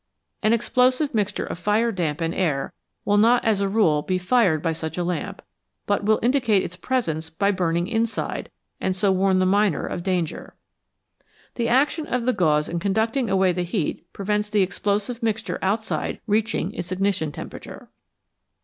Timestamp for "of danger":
9.85-10.55